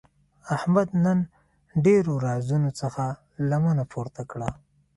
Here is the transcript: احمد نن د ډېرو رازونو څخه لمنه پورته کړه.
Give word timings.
احمد 0.55 0.89
نن 1.03 1.19
د 1.27 1.29
ډېرو 1.85 2.13
رازونو 2.27 2.69
څخه 2.81 3.03
لمنه 3.49 3.83
پورته 3.91 4.21
کړه. 4.31 4.49